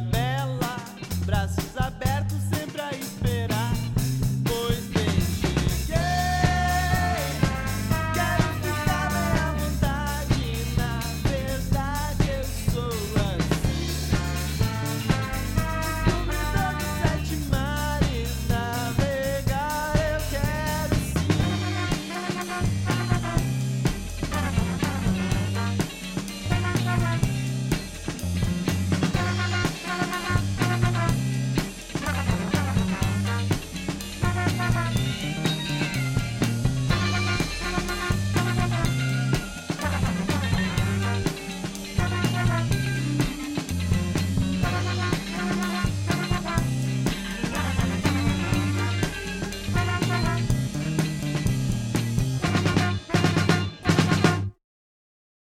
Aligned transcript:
bela 0.00 0.76
Brasil. 1.24 1.65